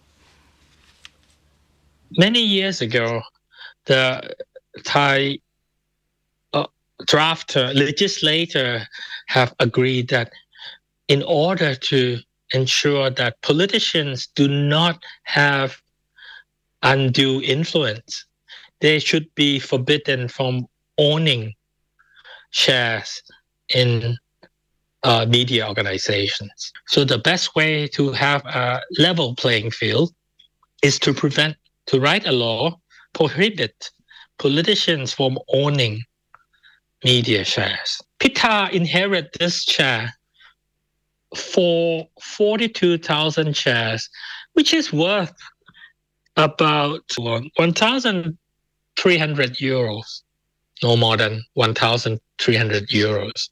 Many 2.18 2.42
years 2.42 2.82
ago, 2.82 3.22
the 3.86 4.22
Thai 4.84 5.40
uh, 6.54 6.66
drafter, 7.06 7.74
legislator 7.74 8.88
have 9.28 9.54
agreed 9.60 10.10
that 10.10 10.32
in 11.08 11.24
order 11.24 11.76
to 11.76 12.18
ensure 12.54 13.10
that 13.10 13.42
politicians 13.42 14.28
do 14.36 14.48
not 14.48 15.04
have 15.24 15.78
undue 16.82 17.42
influence. 17.42 18.26
They 18.80 19.00
should 19.00 19.28
be 19.36 19.60
forbidden 19.60 20.28
from 20.28 20.68
owning 20.98 21.54
shares 22.52 23.22
in 23.74 24.18
uh, 25.04 25.26
media 25.28 25.68
organizations. 25.68 26.72
So 26.88 27.04
the 27.04 27.18
best 27.18 27.56
way 27.56 27.88
to 27.90 28.12
have 28.12 28.46
a 28.46 28.82
level 28.98 29.36
playing 29.36 29.72
field 29.72 30.14
is 30.84 31.00
to 31.00 31.14
prevent, 31.14 31.56
to 31.88 32.00
write 32.00 32.28
a 32.28 32.32
law, 32.32 32.80
prohibit 33.14 33.90
politicians 34.38 35.14
from 35.14 35.38
owning 35.54 36.02
media 37.04 37.44
shares. 37.44 38.02
Pita 38.20 38.70
inherited 38.72 39.32
this 39.40 39.64
share 39.64 40.14
for 41.36 42.08
42,000 42.22 43.56
shares, 43.56 44.10
which 44.54 44.74
is 44.74 44.92
worth 44.92 45.34
about 46.36 47.04
1,300 47.18 49.58
euros, 49.58 50.22
no 50.84 50.96
more 50.96 51.18
than 51.18 51.44
1,300 51.54 52.88
euros. 52.90 53.50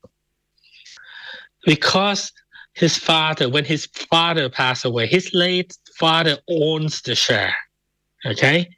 Because 1.65 2.31
his 2.73 2.97
father, 2.97 3.49
when 3.49 3.65
his 3.65 3.87
father 3.87 4.49
passed 4.49 4.85
away, 4.85 5.07
his 5.07 5.33
late 5.33 5.75
father 5.97 6.37
owns 6.49 7.01
the 7.01 7.15
share. 7.15 7.55
Okay. 8.25 8.69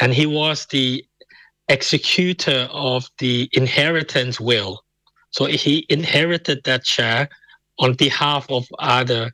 And 0.00 0.12
he 0.12 0.26
was 0.26 0.66
the 0.66 1.04
executor 1.68 2.68
of 2.70 3.08
the 3.18 3.48
inheritance 3.52 4.40
will. 4.40 4.82
So 5.30 5.46
he 5.46 5.86
inherited 5.88 6.64
that 6.64 6.86
share 6.86 7.28
on 7.78 7.94
behalf 7.94 8.50
of 8.50 8.66
other 8.78 9.32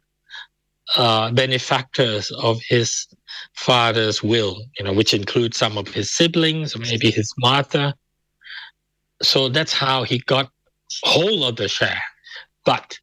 uh, 0.96 1.30
benefactors 1.30 2.30
of 2.32 2.60
his 2.68 3.06
father's 3.54 4.22
will, 4.22 4.60
you 4.78 4.84
know, 4.84 4.92
which 4.92 5.14
includes 5.14 5.56
some 5.56 5.78
of 5.78 5.88
his 5.88 6.12
siblings, 6.12 6.74
or 6.74 6.80
maybe 6.80 7.10
his 7.10 7.32
mother. 7.38 7.94
So 9.24 9.48
that's 9.48 9.72
how 9.72 10.04
he 10.04 10.18
got 10.18 10.50
hold 11.02 11.42
of 11.42 11.56
the 11.56 11.68
share. 11.68 12.02
But 12.64 12.98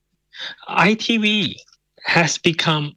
ITV 0.70 1.56
has 2.06 2.38
become 2.38 2.96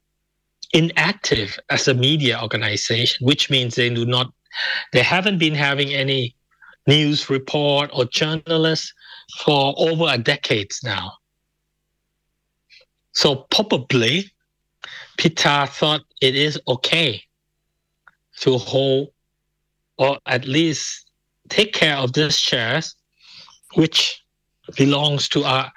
inactive 0.73 1.57
as 1.69 1.87
a 1.87 1.93
media 1.93 2.39
organization, 2.41 3.25
which 3.25 3.49
means 3.49 3.75
they 3.75 3.89
do 3.89 4.05
not, 4.05 4.31
they 4.93 5.01
haven't 5.01 5.37
been 5.37 5.55
having 5.55 5.93
any 5.93 6.35
news 6.87 7.29
report 7.29 7.89
or 7.93 8.05
journalists 8.05 8.93
for 9.39 9.73
over 9.77 10.07
a 10.09 10.17
decade 10.17 10.71
now. 10.83 11.13
So 13.13 13.47
probably 13.49 14.31
Pita 15.17 15.67
thought 15.71 16.01
it 16.21 16.35
is 16.35 16.59
okay 16.67 17.23
to 18.41 18.57
hold 18.57 19.09
or 19.97 20.19
at 20.25 20.45
least 20.45 21.09
take 21.49 21.73
care 21.73 21.95
of 21.95 22.13
these 22.13 22.37
shares, 22.37 22.95
which 23.75 24.23
belongs 24.75 25.29
to 25.29 25.43
a, 25.43 25.71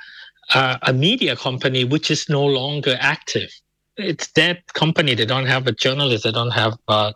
a, 0.55 0.78
a 0.83 0.93
media 0.93 1.37
company 1.37 1.85
which 1.85 2.11
is 2.11 2.28
no 2.28 2.45
longer 2.45 2.97
active 3.00 3.50
it's 3.99 4.28
that 4.33 4.73
company. 4.75 5.14
They 5.14 5.26
don't 5.26 5.47
have 5.47 5.67
a 5.67 5.73
journalist. 5.73 6.25
They 6.25 6.33
don't 6.33 6.52
have 6.52 6.78
a, 6.88 7.12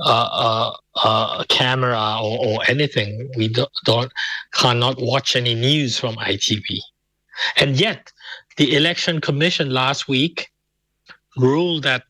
a, 0.00 0.72
a, 1.04 1.44
camera 1.48 2.18
or, 2.22 2.46
or, 2.46 2.60
anything. 2.68 3.30
We 3.36 3.48
don't, 3.48 3.70
don't 3.84 4.12
cannot 4.52 5.00
watch 5.00 5.34
any 5.34 5.54
news 5.54 5.98
from 5.98 6.16
ITV. 6.16 6.80
And 7.56 7.80
yet, 7.80 8.12
the 8.58 8.76
election 8.76 9.20
commission 9.20 9.70
last 9.70 10.06
week 10.06 10.52
ruled 11.38 11.84
that 11.84 12.04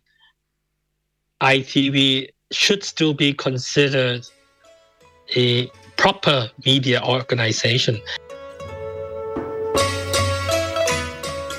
ITV 1.40 2.28
should 2.50 2.82
still 2.82 3.14
be 3.14 3.32
considered 3.32 4.26
a 5.36 5.70
proper 6.02 6.50
media 6.66 7.00
organization. 7.06 7.94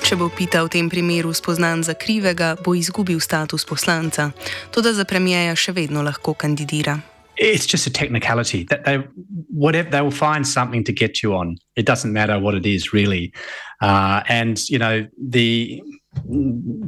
Če 0.04 0.18
bo 0.20 0.28
Pita 0.28 0.60
v 0.66 0.68
tem 0.68 0.90
primeru 0.92 1.32
spoznan 1.32 1.80
za 1.80 1.96
krivega, 1.96 2.52
bo 2.60 2.74
izgubil 2.76 3.22
status 3.24 3.64
poslanca. 3.64 4.28
Toda 4.68 4.92
za 4.92 5.08
premijeja 5.08 5.56
še 5.56 5.72
vedno 5.72 6.04
lahko 6.04 6.36
kandidira. 6.36 6.98
It's 7.40 7.64
just 7.66 7.88
a 7.88 7.90
technicality 7.90 8.62
that 8.68 8.84
they, 8.84 9.00
whatever 9.48 9.90
they 9.90 10.02
will 10.02 10.14
find 10.14 10.46
something 10.46 10.84
to 10.84 10.92
get 10.92 11.22
you 11.22 11.34
on. 11.34 11.56
It 11.74 11.86
doesn't 11.86 12.12
matter 12.12 12.38
what 12.38 12.54
it 12.54 12.66
is, 12.66 12.92
really. 12.92 13.32
Uh, 13.80 14.20
and 14.28 14.60
you 14.68 14.78
know 14.78 15.08
the 15.16 15.80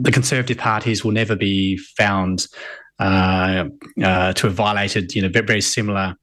the 0.06 0.12
Conservative 0.12 0.58
parties 0.58 1.02
will 1.02 1.16
never 1.16 1.34
be 1.34 1.78
found 1.96 2.46
uh, 3.00 3.64
uh, 4.04 4.32
to 4.34 4.46
have 4.46 4.54
violated, 4.54 5.14
you 5.14 5.22
know, 5.22 5.28
very, 5.28 5.46
very 5.46 5.60
similar, 5.60 6.14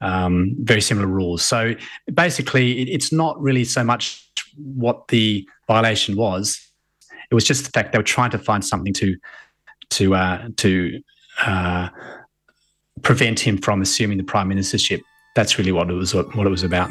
um, 0.00 0.54
very 0.60 0.80
similar 0.80 1.06
rules. 1.06 1.42
So 1.42 1.74
basically, 2.12 2.82
it, 2.82 2.88
it's 2.88 3.12
not 3.12 3.40
really 3.40 3.64
so 3.64 3.82
much 3.84 4.28
what 4.56 5.08
the 5.08 5.46
violation 5.66 6.16
was. 6.16 6.60
It 7.30 7.34
was 7.34 7.44
just 7.44 7.64
the 7.64 7.70
fact 7.70 7.92
they 7.92 7.98
were 7.98 8.04
trying 8.04 8.30
to 8.30 8.38
find 8.38 8.64
something 8.64 8.92
to 8.94 9.16
to 9.90 10.14
uh, 10.14 10.48
to 10.56 11.02
uh, 11.44 11.88
prevent 13.02 13.40
him 13.40 13.58
from 13.58 13.82
assuming 13.82 14.18
the 14.18 14.24
prime 14.24 14.48
ministership. 14.48 15.00
That's 15.34 15.58
really 15.58 15.72
what 15.72 15.90
it 15.90 15.94
was 15.94 16.14
what 16.14 16.46
it 16.46 16.50
was 16.50 16.62
about. 16.62 16.90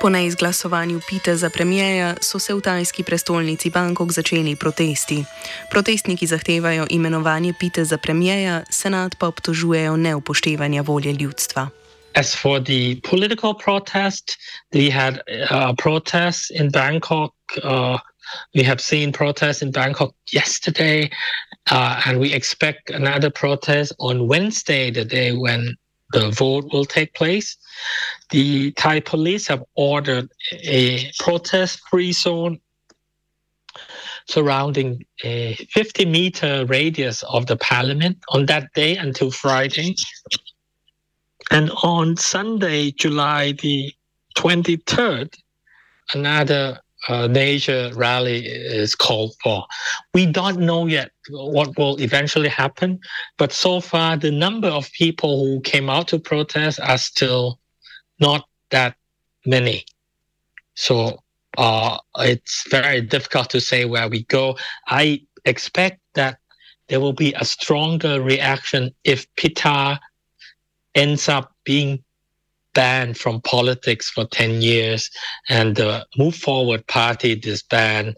Po 0.00 0.08
neizglasovanju 0.08 1.00
Pite 1.08 1.36
za 1.36 1.50
premijeja 1.50 2.14
so 2.20 2.38
se 2.38 2.54
v 2.54 2.60
tajski 2.60 3.02
prestolnici 3.02 3.70
Bangkok 3.70 4.12
začeli 4.12 4.56
protesti. 4.56 5.24
Protestniki 5.70 6.26
zahtevajo 6.26 6.86
imenovanje 6.90 7.52
Pite 7.60 7.84
za 7.84 7.98
premijeja, 7.98 8.62
senat 8.70 9.16
pa 9.18 9.28
obtožujejo 9.28 9.96
neupoštevanja 9.96 10.82
volje 10.82 11.12
ljudstva. 11.12 11.68
As 12.14 12.34
for 12.42 12.64
the 12.64 13.00
political 13.10 13.54
protest, 13.64 14.36
we 14.72 14.90
had 14.92 15.14
uh, 15.14 15.72
protests 15.82 16.50
in 16.50 16.70
Bangkok. 16.70 17.32
Uh, 17.64 17.98
we 18.54 18.64
have 18.64 18.80
seen 18.80 19.12
protests 19.12 19.62
in 19.62 19.70
Bangkok 19.70 20.14
yesterday, 20.32 21.10
uh, 21.70 22.00
and 22.06 22.18
we 22.18 22.34
expect 22.34 22.90
another 22.90 23.30
protest 23.30 23.92
on 23.98 24.28
Wednesday, 24.28 24.90
the 24.90 25.04
day 25.04 25.32
when 25.32 25.76
the 26.12 26.30
vote 26.30 26.72
will 26.72 26.84
take 26.84 27.14
place. 27.14 27.56
The 28.30 28.72
Thai 28.72 29.00
police 29.00 29.48
have 29.48 29.62
ordered 29.74 30.30
a 30.52 31.10
protest 31.18 31.80
free 31.90 32.12
zone 32.12 32.60
surrounding 34.28 35.04
a 35.24 35.54
50 35.70 36.04
meter 36.06 36.66
radius 36.66 37.22
of 37.24 37.46
the 37.46 37.56
parliament 37.56 38.18
on 38.30 38.46
that 38.46 38.72
day 38.74 38.96
until 38.96 39.30
Friday. 39.30 39.94
And 41.50 41.70
on 41.82 42.16
Sunday, 42.16 42.90
July 42.90 43.52
the 43.52 43.92
23rd, 44.36 45.34
another 46.12 46.80
uh, 47.08 47.28
major 47.28 47.90
rally 47.94 48.46
is 48.46 48.94
called 48.94 49.34
for. 49.42 49.64
We 50.14 50.26
don't 50.26 50.58
know 50.58 50.86
yet 50.86 51.10
what 51.30 51.76
will 51.78 52.00
eventually 52.00 52.48
happen, 52.48 53.00
but 53.38 53.52
so 53.52 53.80
far 53.80 54.16
the 54.16 54.30
number 54.30 54.68
of 54.68 54.90
people 54.92 55.44
who 55.44 55.60
came 55.60 55.88
out 55.88 56.08
to 56.08 56.18
protest 56.18 56.80
are 56.80 56.98
still 56.98 57.58
not 58.20 58.48
that 58.70 58.96
many. 59.44 59.84
So 60.74 61.22
uh, 61.56 61.98
it's 62.18 62.68
very 62.70 63.00
difficult 63.00 63.50
to 63.50 63.60
say 63.60 63.84
where 63.84 64.08
we 64.08 64.24
go. 64.24 64.56
I 64.88 65.22
expect 65.44 66.00
that 66.14 66.38
there 66.88 67.00
will 67.00 67.12
be 67.12 67.32
a 67.34 67.44
stronger 67.44 68.20
reaction 68.20 68.94
if 69.04 69.26
Pita 69.36 69.98
ends 70.94 71.28
up 71.28 71.52
being 71.64 72.02
banned 72.76 73.16
from 73.16 73.40
politics 73.40 74.10
for 74.10 74.26
10 74.26 74.60
years 74.60 75.10
and 75.48 75.74
the 75.76 76.06
Move 76.18 76.36
Forward 76.36 76.86
Party 76.86 77.34
disband. 77.34 78.14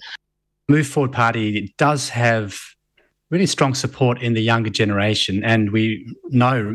Move 0.68 0.86
Forward 0.86 1.12
Party 1.12 1.72
does 1.78 2.08
have 2.10 2.58
really 3.30 3.46
strong 3.46 3.74
support 3.74 4.20
in 4.20 4.34
the 4.34 4.42
younger 4.42 4.68
generation. 4.68 5.44
And 5.44 5.70
we 5.70 6.12
know 6.30 6.74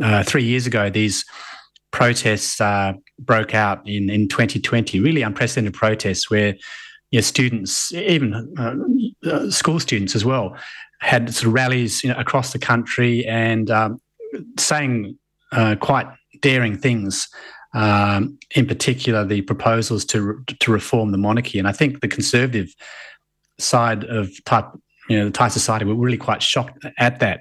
uh, 0.00 0.22
three 0.22 0.44
years 0.44 0.66
ago, 0.66 0.88
these 0.88 1.24
protests 1.90 2.60
uh, 2.60 2.92
broke 3.18 3.54
out 3.54 3.86
in, 3.86 4.08
in 4.08 4.28
2020, 4.28 5.00
really 5.00 5.22
unprecedented 5.22 5.74
protests 5.74 6.30
where 6.30 6.54
you 7.10 7.18
know, 7.18 7.20
students, 7.22 7.92
even 7.94 8.54
uh, 8.58 9.28
uh, 9.28 9.50
school 9.50 9.80
students 9.80 10.14
as 10.14 10.24
well, 10.24 10.56
had 11.00 11.34
sort 11.34 11.48
of 11.48 11.54
rallies 11.54 12.04
you 12.04 12.10
know, 12.10 12.18
across 12.18 12.52
the 12.52 12.58
country 12.60 13.26
and 13.26 13.70
um, 13.70 14.00
saying 14.56 15.18
uh, 15.52 15.74
quite 15.80 16.06
daring 16.40 16.76
things. 16.76 17.28
Um, 17.74 18.38
in 18.54 18.66
particular, 18.66 19.24
the 19.24 19.42
proposals 19.42 20.04
to 20.06 20.42
to 20.60 20.72
reform 20.72 21.12
the 21.12 21.18
monarchy, 21.18 21.58
and 21.58 21.68
I 21.68 21.72
think 21.72 22.00
the 22.00 22.08
conservative 22.08 22.74
side 23.58 24.04
of 24.04 24.30
Thai, 24.44 24.64
you 25.10 25.18
know, 25.18 25.26
the 25.26 25.30
Thai 25.30 25.48
society 25.48 25.84
were 25.84 25.94
really 25.94 26.16
quite 26.16 26.42
shocked 26.42 26.86
at 26.98 27.20
that. 27.20 27.40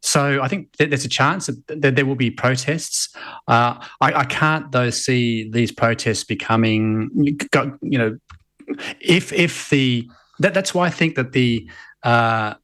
So 0.00 0.40
I 0.40 0.48
think 0.48 0.76
there's 0.78 1.04
a 1.04 1.08
chance 1.08 1.50
that 1.66 1.96
there 1.96 2.06
will 2.06 2.14
be 2.14 2.30
protests. 2.30 3.14
Uh, 3.48 3.74
I, 4.00 4.12
I, 4.12 4.24
can't 4.24 4.70
though 4.70 4.90
see 4.90 5.50
these 5.50 5.72
protests 5.72 6.22
becoming, 6.22 7.10
you 7.82 7.98
know, 7.98 8.16
if 9.00 9.32
if 9.32 9.68
the 9.70 10.08
that, 10.38 10.54
that's 10.54 10.72
why 10.72 10.86
I 10.86 10.90
think 10.90 11.16
that 11.16 11.32
the 11.32 11.68
uh, 12.04 12.54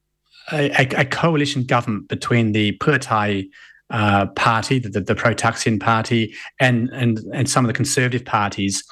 a, 0.52 0.86
a, 0.96 1.04
coalition 1.04 1.64
government 1.64 2.08
between 2.08 2.52
the 2.52 2.76
Pheu 2.78 3.00
Thai 3.00 3.46
uh, 3.90 4.26
party, 4.26 4.78
the, 4.78 5.00
the 5.00 5.14
pro 5.14 5.34
Thaksin 5.34 5.80
party, 5.80 6.34
and, 6.60 6.88
and, 6.92 7.18
and 7.32 7.48
some 7.48 7.64
of 7.64 7.68
the 7.68 7.74
conservative 7.74 8.24
parties, 8.24 8.84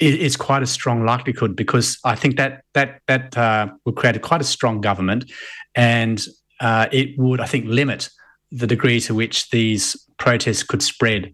is, 0.00 0.36
quite 0.36 0.62
a 0.62 0.66
strong 0.66 1.04
likelihood 1.04 1.56
because 1.56 1.98
I 2.04 2.14
think 2.14 2.36
that 2.36 2.62
that 2.74 3.00
that 3.08 3.36
uh, 3.36 3.68
would 3.84 3.96
create 3.96 4.22
quite 4.22 4.40
a 4.40 4.44
strong 4.44 4.80
government, 4.80 5.30
and 5.74 6.24
uh, 6.60 6.86
it 6.92 7.18
would, 7.18 7.40
I 7.40 7.46
think, 7.46 7.66
limit 7.66 8.08
the 8.50 8.66
degree 8.66 9.00
to 9.00 9.14
which 9.14 9.50
these 9.50 9.96
protests 10.18 10.62
could 10.62 10.82
spread. 10.82 11.32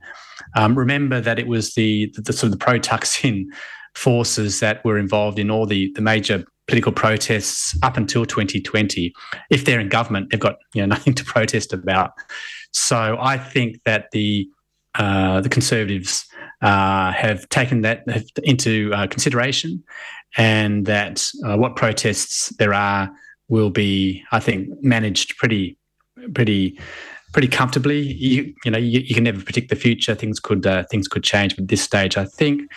Um, 0.57 0.77
remember 0.77 1.21
that 1.21 1.39
it 1.39 1.47
was 1.47 1.75
the, 1.75 2.11
the, 2.15 2.23
the 2.23 2.33
sort 2.33 2.53
of 2.53 2.59
the 2.59 2.65
pro-Thaksin 2.65 3.45
forces 3.95 4.61
that 4.61 4.85
were 4.85 4.99
involved 4.99 5.39
in 5.39 5.51
all 5.51 5.67
the, 5.67 5.93
the 5.95 6.03
major 6.03 6.45
political 6.67 6.93
protests 6.93 7.77
up 7.83 7.97
until 7.97 8.25
2020. 8.25 9.13
If 9.51 9.65
they're 9.65 9.81
in 9.81 9.89
government, 9.89 10.31
they've 10.31 10.41
got 10.41 10.57
you 10.75 10.83
know 10.83 10.87
nothing 10.95 11.15
to 11.15 11.25
protest 11.25 11.73
about. 11.73 12.13
So 12.73 13.17
I 13.21 13.39
think 13.39 13.83
that 13.85 14.11
the 14.13 14.49
uh, 14.95 15.41
the 15.41 15.49
Conservatives 15.49 16.25
uh, 16.63 17.13
have 17.13 17.49
taken 17.49 17.83
that 17.83 18.05
into 18.43 18.93
uh, 18.95 19.07
consideration, 19.07 19.83
and 20.37 20.87
that 20.87 21.29
uh, 21.45 21.57
what 21.57 21.77
protests 21.77 22.55
there 22.59 22.75
are 22.75 23.11
will 23.49 23.71
be, 23.71 24.25
I 24.33 24.41
think, 24.41 24.69
managed 24.83 25.37
pretty, 25.37 25.77
pretty, 26.35 26.79
pretty 27.33 27.49
comfortably. 27.49 28.01
You, 28.01 28.55
you 28.65 28.71
know, 28.71 28.79
you, 28.79 29.01
you 29.01 29.15
can 29.15 29.25
never 29.25 29.43
predict 29.43 29.69
the 29.69 29.77
future. 29.77 30.15
Things 30.15 30.41
could 30.41 30.67
uh, 30.67 30.85
things 30.85 31.09
could 31.09 31.25
change, 31.25 31.57
but 31.57 31.65
at 31.65 31.69
this 31.69 31.83
stage, 31.83 32.17
I 32.17 32.25
think 32.25 32.71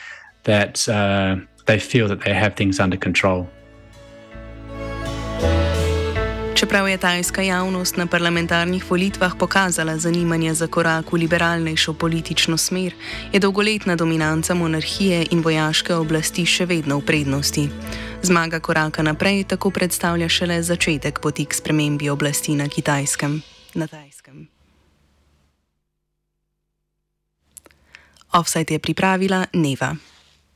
that 0.44 0.88
uh, 0.90 1.38
they 1.66 1.80
feel 1.80 2.08
that 2.08 2.22
they 2.22 2.34
have 2.34 2.56
things 2.56 2.80
under 2.80 2.98
control. 2.98 3.48
Čeprav 6.58 6.88
je 6.90 6.98
tajska 6.98 7.42
javnost 7.42 7.98
na 7.98 8.08
parlamentarnih 8.08 8.92
volitvah 8.92 9.34
pokazala 9.40 9.98
zanimanje 9.98 10.54
za 10.54 10.68
korak 10.68 11.12
v 11.14 11.16
liberalnejšo 11.16 11.94
politično 11.94 12.58
smer, 12.58 12.94
je 13.34 13.40
dolgoletna 13.40 13.96
dominanca 13.96 14.54
monarhije 14.54 15.28
in 15.32 15.44
vojaške 15.46 15.94
oblasti 15.94 16.46
še 16.46 16.66
vedno 16.66 16.98
v 16.98 17.06
prednosti. 17.06 17.70
Zmaga 18.24 18.60
koraka 18.60 19.06
naprej 19.06 19.44
tako 19.44 19.70
predstavlja 19.70 20.30
šele 20.30 20.64
začetek 20.64 21.22
poti 21.22 21.46
k 21.46 21.54
spremembi 21.54 22.10
oblasti 22.10 22.56
na 22.56 22.66
kitajskem. 22.68 23.42
Na 23.74 23.88
tajskem. 23.88 24.50
Offside 28.34 28.74
je 28.74 28.80
pripravila 28.80 29.46
Neva. 29.54 29.94